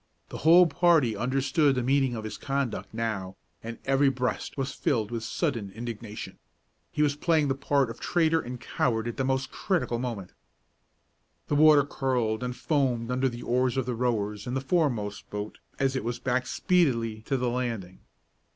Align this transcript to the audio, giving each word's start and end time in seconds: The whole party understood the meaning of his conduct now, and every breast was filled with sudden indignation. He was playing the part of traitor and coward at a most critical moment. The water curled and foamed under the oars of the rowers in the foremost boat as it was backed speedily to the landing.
The 0.29 0.39
whole 0.39 0.65
party 0.65 1.15
understood 1.15 1.75
the 1.75 1.83
meaning 1.83 2.15
of 2.15 2.23
his 2.23 2.35
conduct 2.35 2.91
now, 2.91 3.35
and 3.61 3.77
every 3.85 4.09
breast 4.09 4.57
was 4.57 4.73
filled 4.73 5.11
with 5.11 5.23
sudden 5.23 5.69
indignation. 5.69 6.39
He 6.91 7.03
was 7.03 7.15
playing 7.15 7.49
the 7.49 7.53
part 7.53 7.91
of 7.91 7.99
traitor 7.99 8.41
and 8.41 8.59
coward 8.59 9.07
at 9.07 9.19
a 9.19 9.23
most 9.23 9.51
critical 9.51 9.99
moment. 9.99 10.33
The 11.49 11.55
water 11.55 11.85
curled 11.85 12.41
and 12.41 12.55
foamed 12.57 13.11
under 13.11 13.29
the 13.29 13.43
oars 13.43 13.77
of 13.77 13.85
the 13.85 13.93
rowers 13.93 14.47
in 14.47 14.55
the 14.55 14.59
foremost 14.59 15.29
boat 15.29 15.59
as 15.77 15.95
it 15.95 16.03
was 16.03 16.17
backed 16.17 16.47
speedily 16.47 17.21
to 17.27 17.37
the 17.37 17.49
landing. 17.49 17.99